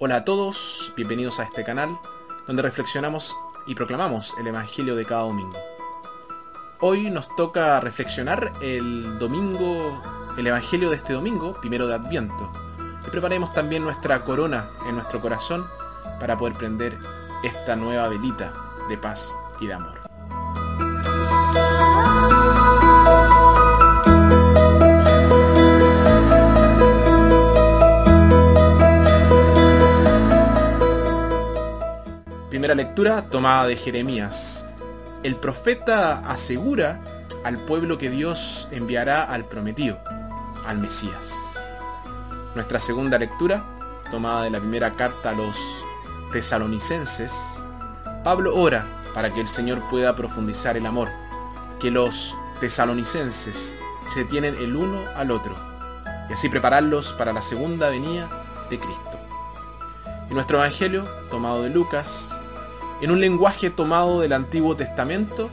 [0.00, 1.98] Hola a todos, bienvenidos a este canal
[2.46, 5.58] donde reflexionamos y proclamamos el Evangelio de cada domingo.
[6.78, 10.00] Hoy nos toca reflexionar el domingo,
[10.36, 12.48] el Evangelio de este domingo, primero de Adviento,
[13.08, 15.66] y preparemos también nuestra corona en nuestro corazón
[16.20, 16.96] para poder prender
[17.42, 18.54] esta nueva velita
[18.88, 20.07] de paz y de amor.
[32.74, 34.64] Lectura tomada de Jeremías.
[35.22, 37.00] El profeta asegura
[37.44, 39.98] al pueblo que Dios enviará al prometido,
[40.66, 41.34] al Mesías.
[42.54, 43.64] Nuestra segunda lectura,
[44.10, 45.56] tomada de la primera carta a los
[46.32, 47.34] tesalonicenses,
[48.22, 51.08] Pablo ora para que el Señor pueda profundizar el amor,
[51.80, 53.74] que los tesalonicenses
[54.12, 55.56] se tienen el uno al otro,
[56.28, 58.28] y así prepararlos para la segunda venida
[58.68, 59.18] de Cristo.
[60.30, 62.37] Y nuestro Evangelio, tomado de Lucas,
[63.00, 65.50] en un lenguaje tomado del Antiguo Testamento,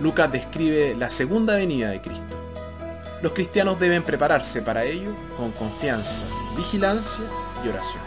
[0.00, 2.36] Lucas describe la segunda venida de Cristo.
[3.22, 6.24] Los cristianos deben prepararse para ello con confianza,
[6.56, 7.24] vigilancia
[7.64, 8.02] y oración.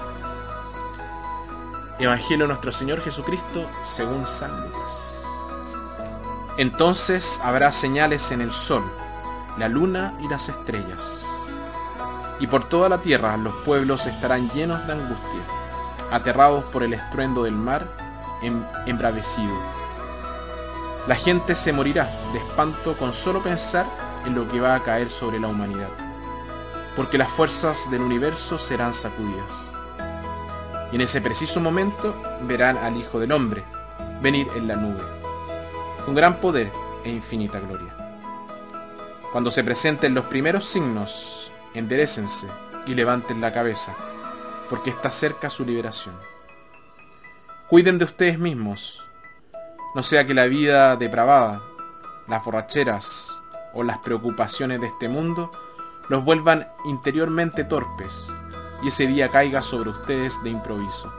[2.00, 5.24] Evangelio nuestro Señor Jesucristo según San Lucas.
[6.58, 8.84] Entonces habrá señales en el sol,
[9.58, 11.26] la luna y las estrellas.
[12.40, 15.42] Y por toda la tierra los pueblos estarán llenos de angustia,
[16.12, 18.01] aterrados por el estruendo del mar
[18.42, 19.54] embravecido.
[21.08, 23.88] La gente se morirá de espanto con solo pensar
[24.26, 25.90] en lo que va a caer sobre la humanidad,
[26.96, 29.52] porque las fuerzas del universo serán sacudidas.
[30.92, 33.64] Y en ese preciso momento verán al Hijo del Hombre
[34.22, 35.02] venir en la nube,
[36.06, 36.72] con gran poder
[37.04, 37.96] e infinita gloria.
[39.32, 42.48] Cuando se presenten los primeros signos, enderecense
[42.86, 43.96] y levanten la cabeza,
[44.70, 46.31] porque está cerca su liberación.
[47.72, 49.02] Cuiden de ustedes mismos.
[49.96, 51.62] No sea que la vida depravada,
[52.28, 53.40] las borracheras
[53.74, 55.54] o las preocupaciones de este mundo
[56.10, 58.28] los vuelvan interiormente torpes
[58.84, 61.14] y ese día caiga sobre ustedes de improviso.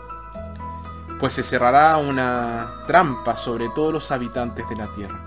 [1.19, 5.25] Pues se cerrará una trampa sobre todos los habitantes de la tierra.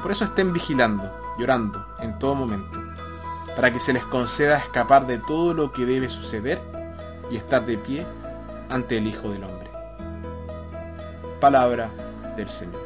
[0.00, 2.82] Por eso estén vigilando, llorando en todo momento,
[3.54, 6.62] para que se les conceda escapar de todo lo que debe suceder
[7.30, 8.06] y estar de pie
[8.70, 9.65] ante el Hijo del Hombre
[11.46, 11.88] palabra
[12.36, 12.82] del Señor.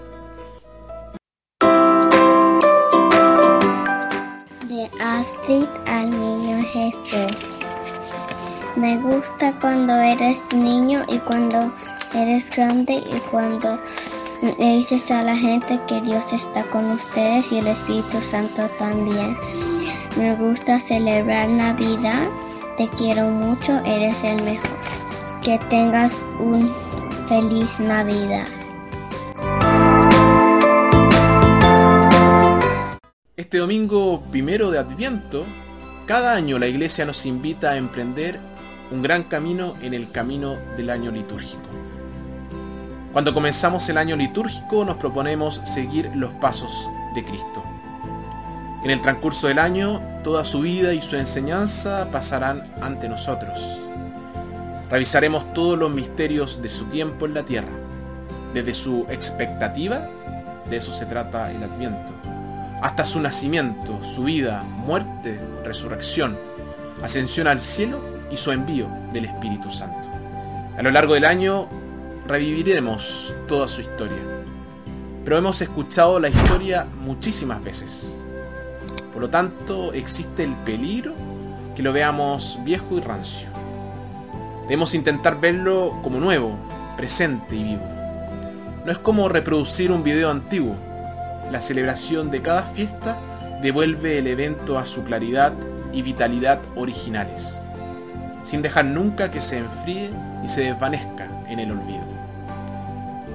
[4.69, 7.57] De Astrid al niño Jesús.
[8.77, 11.73] Me gusta cuando eres niño y cuando
[12.15, 13.81] eres grande y cuando
[14.43, 19.35] le dices a la gente que Dios está con ustedes y el Espíritu Santo también.
[20.19, 22.29] Me gusta celebrar Navidad.
[22.77, 24.77] Te quiero mucho, eres el mejor.
[25.43, 26.71] Que tengas un
[27.31, 28.45] feliz Navidad.
[33.37, 35.47] Este domingo primero de Adviento,
[36.07, 38.41] cada año la iglesia nos invita a emprender
[38.91, 41.63] un gran camino en el camino del año litúrgico.
[43.13, 47.63] Cuando comenzamos el año litúrgico nos proponemos seguir los pasos de Cristo.
[48.83, 53.80] En el transcurso del año, toda su vida y su enseñanza pasarán ante nosotros.
[54.91, 57.69] Revisaremos todos los misterios de su tiempo en la tierra,
[58.53, 60.09] desde su expectativa,
[60.69, 62.13] de eso se trata el Adviento,
[62.83, 66.37] hasta su nacimiento, su vida, muerte, resurrección,
[67.03, 68.01] ascensión al cielo
[68.33, 70.09] y su envío del Espíritu Santo.
[70.77, 71.69] A lo largo del año
[72.27, 74.19] reviviremos toda su historia,
[75.25, 78.13] pero hemos escuchado la historia muchísimas veces.
[79.13, 81.15] Por lo tanto, existe el peligro
[81.77, 83.50] que lo veamos viejo y rancio.
[84.71, 86.57] Debemos intentar verlo como nuevo,
[86.97, 87.83] presente y vivo.
[88.87, 90.77] No es como reproducir un video antiguo.
[91.51, 93.17] La celebración de cada fiesta
[93.63, 95.55] devuelve el evento a su claridad
[95.93, 97.53] y vitalidad originales,
[98.45, 100.11] sin dejar nunca que se enfríe
[100.45, 102.05] y se desvanezca en el olvido.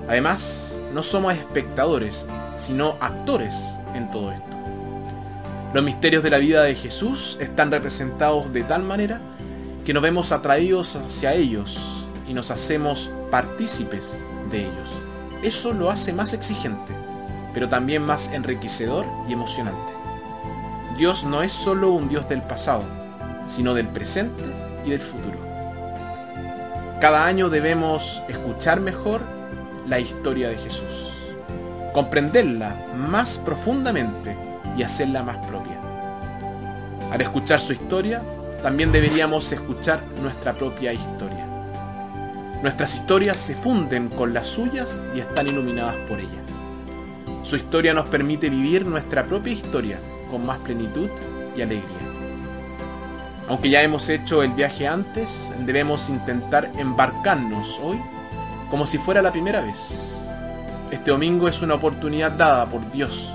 [0.07, 3.61] Además, no somos espectadores, sino actores
[3.93, 4.57] en todo esto.
[5.73, 9.19] Los misterios de la vida de Jesús están representados de tal manera
[9.85, 14.17] que nos vemos atraídos hacia ellos y nos hacemos partícipes
[14.49, 14.89] de ellos.
[15.43, 16.91] Eso lo hace más exigente,
[17.53, 19.93] pero también más enriquecedor y emocionante.
[20.97, 22.83] Dios no es solo un Dios del pasado,
[23.47, 24.43] sino del presente
[24.85, 25.37] y del futuro.
[26.99, 29.21] Cada año debemos escuchar mejor
[29.87, 31.11] la historia de Jesús,
[31.93, 34.35] comprenderla más profundamente
[34.75, 35.79] y hacerla más propia.
[37.11, 38.23] Al escuchar su historia,
[38.61, 41.45] también deberíamos escuchar nuestra propia historia.
[42.61, 46.49] Nuestras historias se funden con las suyas y están iluminadas por ellas.
[47.43, 49.99] Su historia nos permite vivir nuestra propia historia
[50.31, 51.09] con más plenitud
[51.55, 51.99] y alegría.
[53.47, 57.99] Aunque ya hemos hecho el viaje antes, debemos intentar embarcarnos hoy
[58.71, 60.15] como si fuera la primera vez.
[60.89, 63.31] Este domingo es una oportunidad dada por Dios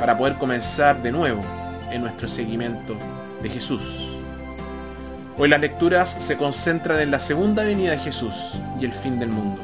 [0.00, 1.42] para poder comenzar de nuevo
[1.90, 2.96] en nuestro seguimiento
[3.42, 4.15] de Jesús.
[5.38, 8.32] Hoy las lecturas se concentran en la segunda venida de Jesús
[8.80, 9.62] y el fin del mundo.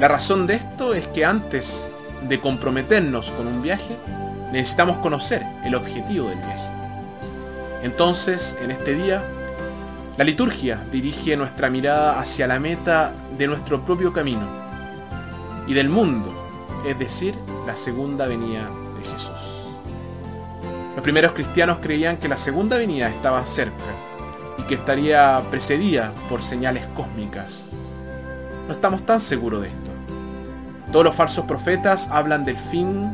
[0.00, 1.88] La razón de esto es que antes
[2.22, 3.96] de comprometernos con un viaje,
[4.50, 6.68] necesitamos conocer el objetivo del viaje.
[7.84, 9.22] Entonces, en este día,
[10.16, 14.44] la liturgia dirige nuestra mirada hacia la meta de nuestro propio camino
[15.68, 16.32] y del mundo,
[16.84, 18.68] es decir, la segunda venida
[18.98, 19.70] de Jesús.
[20.96, 23.84] Los primeros cristianos creían que la segunda venida estaba cerca
[24.68, 27.64] que estaría precedida por señales cósmicas.
[28.68, 29.90] No estamos tan seguros de esto.
[30.92, 33.10] Todos los falsos profetas hablan del fin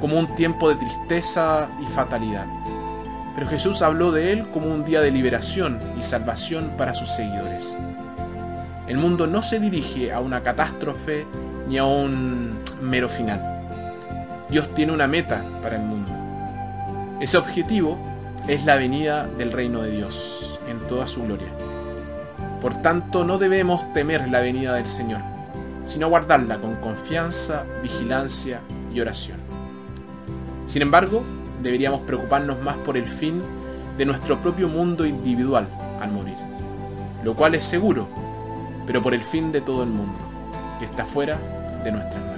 [0.00, 2.46] como un tiempo de tristeza y fatalidad.
[3.34, 7.76] Pero Jesús habló de él como un día de liberación y salvación para sus seguidores.
[8.86, 11.26] El mundo no se dirige a una catástrofe
[11.68, 13.40] ni a un mero final.
[14.48, 16.12] Dios tiene una meta para el mundo.
[17.20, 17.98] Ese objetivo
[18.46, 21.48] es la venida del reino de Dios en toda su gloria.
[22.60, 25.20] Por tanto, no debemos temer la venida del Señor,
[25.84, 28.60] sino guardarla con confianza, vigilancia
[28.92, 29.38] y oración.
[30.66, 31.22] Sin embargo,
[31.62, 33.42] deberíamos preocuparnos más por el fin
[33.98, 35.68] de nuestro propio mundo individual
[36.00, 36.36] al morir,
[37.22, 38.08] lo cual es seguro,
[38.86, 40.18] pero por el fin de todo el mundo,
[40.78, 41.38] que está fuera
[41.84, 42.33] de nuestras manos.